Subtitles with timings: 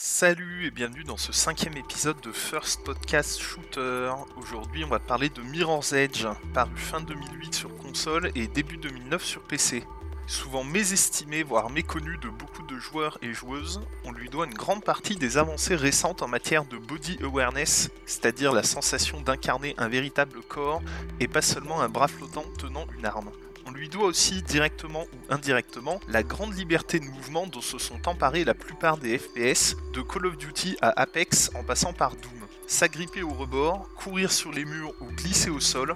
[0.00, 4.12] Salut et bienvenue dans ce cinquième épisode de First Podcast Shooter.
[4.36, 6.24] Aujourd'hui, on va parler de Mirror's Edge,
[6.54, 9.82] paru fin 2008 sur console et début 2009 sur PC.
[10.28, 14.84] Souvent mésestimé, voire méconnu de beaucoup de joueurs et joueuses, on lui doit une grande
[14.84, 20.42] partie des avancées récentes en matière de body awareness, c'est-à-dire la sensation d'incarner un véritable
[20.42, 20.80] corps
[21.18, 23.32] et pas seulement un bras flottant tenant une arme.
[23.68, 28.08] On lui doit aussi, directement ou indirectement, la grande liberté de mouvement dont se sont
[28.08, 32.32] emparés la plupart des FPS, de Call of Duty à Apex en passant par Doom.
[32.66, 35.94] S'agripper au rebord, courir sur les murs ou glisser au sol,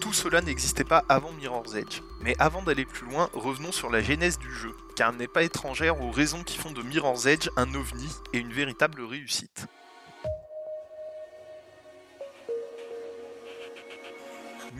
[0.00, 2.00] tout cela n'existait pas avant Mirror's Edge.
[2.22, 5.44] Mais avant d'aller plus loin, revenons sur la genèse du jeu, car elle n'est pas
[5.44, 9.68] étrangère aux raisons qui font de Mirror's Edge un ovni et une véritable réussite.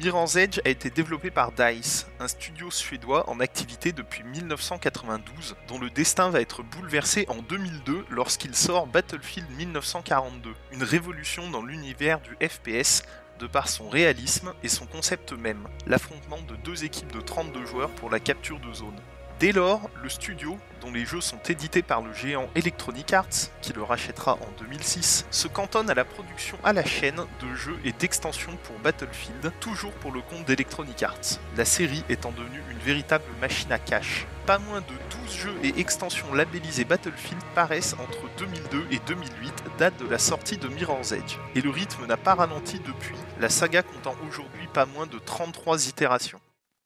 [0.03, 5.79] Mirror's Edge a été développé par DICE, un studio suédois en activité depuis 1992, dont
[5.79, 12.21] le destin va être bouleversé en 2002 lorsqu'il sort Battlefield 1942, une révolution dans l'univers
[12.21, 13.05] du FPS
[13.39, 17.91] de par son réalisme et son concept même, l'affrontement de deux équipes de 32 joueurs
[17.91, 19.01] pour la capture de zone.
[19.41, 23.73] Dès lors, le studio, dont les jeux sont édités par le géant Electronic Arts, qui
[23.73, 27.93] le rachètera en 2006, se cantonne à la production à la chaîne de jeux et
[27.93, 33.25] d'extensions pour Battlefield, toujours pour le compte d'Electronic Arts, la série étant devenue une véritable
[33.41, 34.27] machine à cash.
[34.47, 39.97] Pas moins de 12 jeux et extensions labellisés Battlefield paraissent entre 2002 et 2008, date
[39.99, 43.83] de la sortie de Mirror's Edge, et le rythme n'a pas ralenti depuis, la saga
[43.83, 46.41] comptant aujourd'hui pas moins de 33 itérations.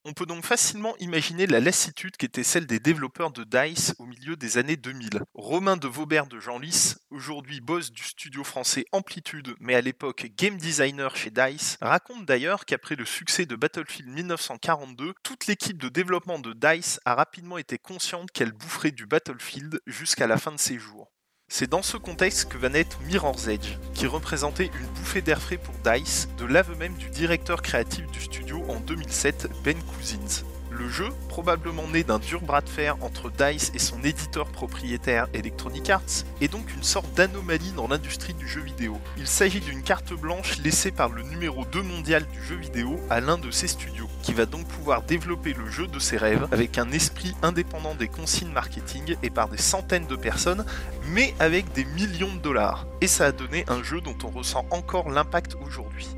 [0.08, 4.36] On peut donc facilement imaginer la lassitude qu'était celle des développeurs de DICE au milieu
[4.36, 5.22] des années 2000.
[5.34, 10.58] Romain de Vaubert de Genlis, aujourd'hui boss du studio français Amplitude, mais à l'époque game
[10.58, 16.38] designer chez DICE, raconte d'ailleurs qu'après le succès de Battlefield 1942, toute l'équipe de développement
[16.38, 20.78] de DICE a rapidement été consciente qu'elle boufferait du Battlefield jusqu'à la fin de ses
[20.78, 21.05] jours.
[21.48, 25.58] C'est dans ce contexte que va naître Mirror's Edge, qui représentait une bouffée d'air frais
[25.58, 30.44] pour DICE, de l'aveu même du directeur créatif du studio en 2007, Ben Cousins.
[30.78, 35.26] Le jeu, probablement né d'un dur bras de fer entre DICE et son éditeur propriétaire
[35.32, 39.00] Electronic Arts, est donc une sorte d'anomalie dans l'industrie du jeu vidéo.
[39.16, 43.20] Il s'agit d'une carte blanche laissée par le numéro 2 mondial du jeu vidéo à
[43.20, 46.76] l'un de ses studios, qui va donc pouvoir développer le jeu de ses rêves avec
[46.76, 50.66] un esprit indépendant des consignes marketing et par des centaines de personnes,
[51.08, 52.86] mais avec des millions de dollars.
[53.00, 56.08] Et ça a donné un jeu dont on ressent encore l'impact aujourd'hui.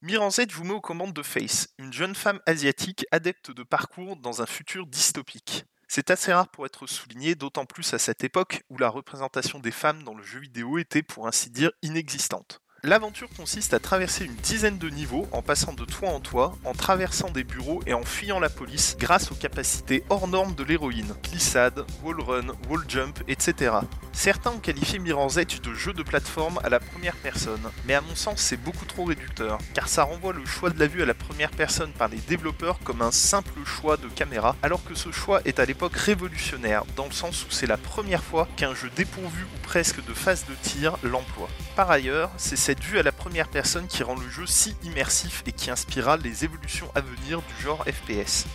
[0.00, 4.42] Edge vous met aux commandes de Face, une jeune femme asiatique adepte de parcours dans
[4.42, 5.64] un futur dystopique.
[5.88, 9.72] C'est assez rare pour être souligné, d'autant plus à cette époque où la représentation des
[9.72, 12.60] femmes dans le jeu vidéo était pour ainsi dire inexistante.
[12.84, 16.74] L'aventure consiste à traverser une dizaine de niveaux en passant de toit en toit, en
[16.74, 21.12] traversant des bureaux et en fuyant la police grâce aux capacités hors normes de l'héroïne,
[21.24, 23.72] glissade, wall run, wall jump, etc.
[24.18, 28.00] Certains ont qualifié Mirror's Edge de jeu de plateforme à la première personne, mais à
[28.00, 31.06] mon sens c'est beaucoup trop réducteur, car ça renvoie le choix de la vue à
[31.06, 35.12] la première personne par les développeurs comme un simple choix de caméra, alors que ce
[35.12, 38.90] choix est à l'époque révolutionnaire, dans le sens où c'est la première fois qu'un jeu
[38.96, 41.48] dépourvu ou presque de phase de tir l'emploie.
[41.76, 45.44] Par ailleurs, c'est cette vue à la première personne qui rend le jeu si immersif
[45.46, 48.46] et qui inspirera les évolutions à venir du genre FPS.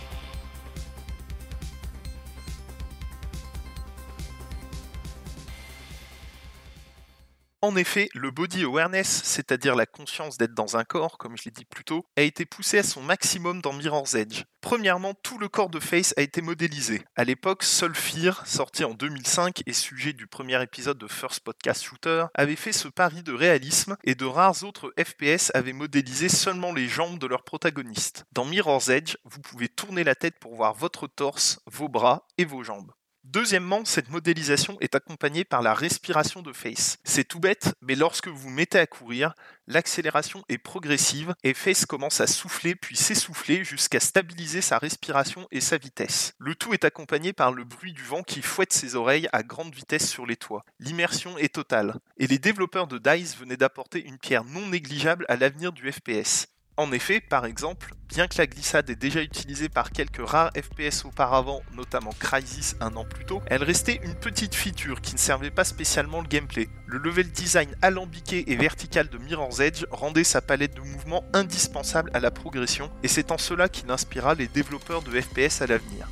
[7.63, 11.51] En effet, le body awareness, c'est-à-dire la conscience d'être dans un corps, comme je l'ai
[11.51, 14.43] dit plus tôt, a été poussé à son maximum dans Mirror's Edge.
[14.59, 17.05] Premièrement, tout le corps de Face a été modélisé.
[17.15, 21.85] À l'époque, seul Fear, sorti en 2005 et sujet du premier épisode de First Podcast
[21.85, 26.73] Shooter, avait fait ce pari de réalisme et de rares autres FPS avaient modélisé seulement
[26.73, 28.25] les jambes de leurs protagonistes.
[28.33, 32.43] Dans Mirror's Edge, vous pouvez tourner la tête pour voir votre torse, vos bras et
[32.43, 32.91] vos jambes.
[33.23, 36.97] Deuxièmement, cette modélisation est accompagnée par la respiration de Face.
[37.05, 39.33] C'est tout bête, mais lorsque vous vous mettez à courir,
[39.65, 45.61] l'accélération est progressive et Face commence à souffler puis s'essouffler jusqu'à stabiliser sa respiration et
[45.61, 46.33] sa vitesse.
[46.37, 49.73] Le tout est accompagné par le bruit du vent qui fouette ses oreilles à grande
[49.73, 50.65] vitesse sur les toits.
[50.79, 51.95] L'immersion est totale.
[52.17, 56.52] Et les développeurs de DICE venaient d'apporter une pierre non négligeable à l'avenir du FPS.
[56.75, 61.05] En effet, par exemple, bien que la glissade est déjà utilisée par quelques rares FPS
[61.05, 65.51] auparavant, notamment Crysis un an plus tôt, elle restait une petite feature qui ne servait
[65.51, 66.69] pas spécialement le gameplay.
[66.87, 72.09] Le level design alambiqué et vertical de Mirror's Edge rendait sa palette de mouvements indispensable
[72.15, 76.07] à la progression, et c'est en cela qu'il inspira les développeurs de FPS à l'avenir.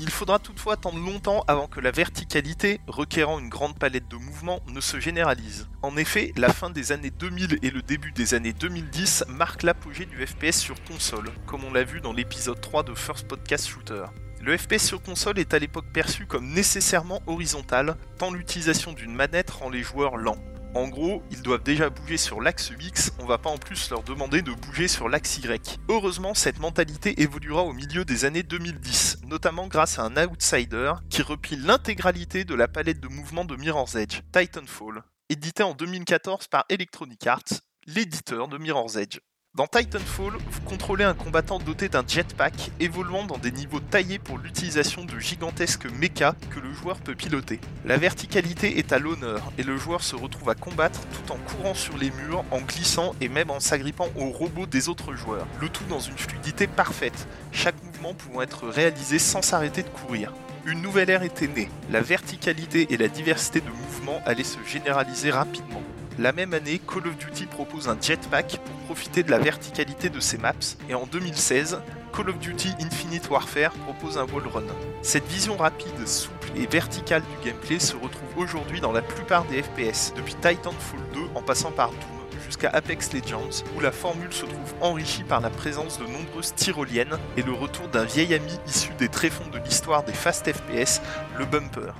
[0.00, 4.60] Il faudra toutefois attendre longtemps avant que la verticalité, requérant une grande palette de mouvements,
[4.68, 5.68] ne se généralise.
[5.82, 10.06] En effet, la fin des années 2000 et le début des années 2010 marquent l'apogée
[10.06, 14.04] du FPS sur console, comme on l'a vu dans l'épisode 3 de First Podcast Shooter.
[14.40, 19.50] Le FPS sur console est à l'époque perçu comme nécessairement horizontal, tant l'utilisation d'une manette
[19.50, 20.38] rend les joueurs lents.
[20.74, 24.02] En gros, ils doivent déjà bouger sur l'axe X, on va pas en plus leur
[24.02, 25.78] demander de bouger sur l'axe Y.
[25.88, 31.22] Heureusement, cette mentalité évoluera au milieu des années 2010, notamment grâce à un outsider qui
[31.22, 36.64] replie l'intégralité de la palette de mouvements de Mirror's Edge, Titanfall, édité en 2014 par
[36.68, 39.20] Electronic Arts, l'éditeur de Mirror's Edge.
[39.58, 44.38] Dans Titanfall, vous contrôlez un combattant doté d'un jetpack évoluant dans des niveaux taillés pour
[44.38, 47.58] l'utilisation de gigantesques mechas que le joueur peut piloter.
[47.84, 51.74] La verticalité est à l'honneur et le joueur se retrouve à combattre tout en courant
[51.74, 55.48] sur les murs, en glissant et même en s'agrippant aux robots des autres joueurs.
[55.60, 60.32] Le tout dans une fluidité parfaite, chaque mouvement pouvant être réalisé sans s'arrêter de courir.
[60.66, 65.32] Une nouvelle ère était née, la verticalité et la diversité de mouvements allaient se généraliser
[65.32, 65.82] rapidement.
[66.18, 70.18] La même année, Call of Duty propose un jetpack pour profiter de la verticalité de
[70.18, 70.52] ses maps,
[70.88, 71.80] et en 2016,
[72.12, 74.64] Call of Duty Infinite Warfare propose un wallrun.
[75.00, 79.62] Cette vision rapide, souple et verticale du gameplay se retrouve aujourd'hui dans la plupart des
[79.62, 84.44] FPS, depuis Titanfall 2 en passant par Doom jusqu'à Apex Legends, où la formule se
[84.44, 88.90] trouve enrichie par la présence de nombreuses tyroliennes et le retour d'un vieil ami issu
[88.98, 91.00] des tréfonds de l'histoire des fast FPS,
[91.38, 91.94] le bumper.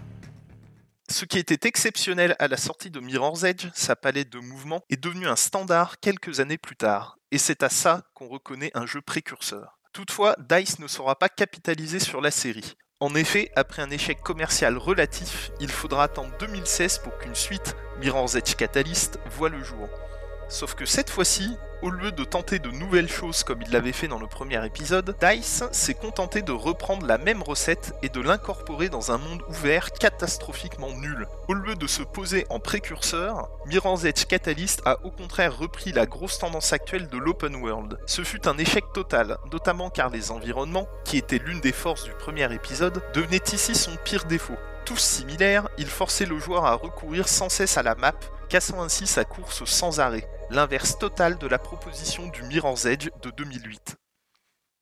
[1.10, 5.02] Ce qui était exceptionnel à la sortie de Mirror's Edge, sa palette de mouvements, est
[5.02, 9.00] devenu un standard quelques années plus tard, et c'est à ça qu'on reconnaît un jeu
[9.00, 9.78] précurseur.
[9.94, 12.76] Toutefois, DICE ne saura pas capitaliser sur la série.
[13.00, 18.34] En effet, après un échec commercial relatif, il faudra attendre 2016 pour qu'une suite, Mirror's
[18.34, 19.88] Edge Catalyst, voit le jour.
[20.48, 24.08] Sauf que cette fois-ci, au lieu de tenter de nouvelles choses comme il l'avait fait
[24.08, 28.88] dans le premier épisode, DICE s'est contenté de reprendre la même recette et de l'incorporer
[28.88, 31.28] dans un monde ouvert catastrophiquement nul.
[31.48, 36.06] Au lieu de se poser en précurseur, Mirror's Edge Catalyst a au contraire repris la
[36.06, 37.98] grosse tendance actuelle de l'open world.
[38.06, 42.12] Ce fut un échec total, notamment car les environnements, qui étaient l'une des forces du
[42.12, 44.56] premier épisode, devenaient ici son pire défaut.
[44.86, 48.14] Tous similaires, ils forçaient le joueur à recourir sans cesse à la map,
[48.48, 53.30] cassant ainsi sa course sans arrêt l'inverse total de la proposition du Mirror's Edge de
[53.30, 53.96] 2008.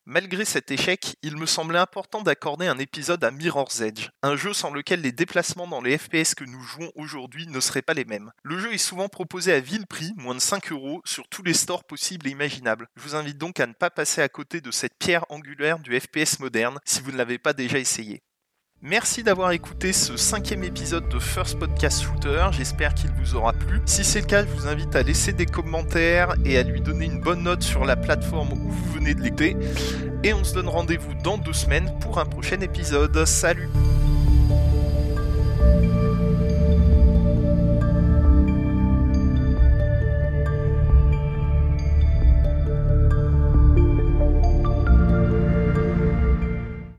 [0.05, 4.53] Malgré cet échec, il me semblait important d'accorder un épisode à Mirror's Edge, un jeu
[4.53, 8.05] sans lequel les déplacements dans les FPS que nous jouons aujourd'hui ne seraient pas les
[8.05, 8.31] mêmes.
[8.45, 11.55] Le jeu est souvent proposé à vil prix, moins de 5 euros, sur tous les
[11.55, 12.87] stores possibles et imaginables.
[12.95, 15.99] Je vous invite donc à ne pas passer à côté de cette pierre angulaire du
[15.99, 18.23] FPS moderne si vous ne l'avez pas déjà essayé.
[18.83, 23.81] Merci d'avoir écouté ce cinquième épisode de First Podcast Shooter, j'espère qu'il vous aura plu.
[23.87, 27.07] Si c'est le cas, je vous invite à laisser des commentaires et à lui donner
[27.07, 29.57] une bonne note sur la plateforme où vous venez de l'écouter.
[30.23, 33.25] Et on se donne rendez-vous dans deux semaines pour un prochain épisode.
[33.25, 33.71] Salut